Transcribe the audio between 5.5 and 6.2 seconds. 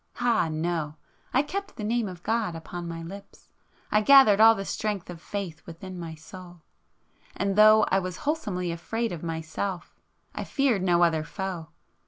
within my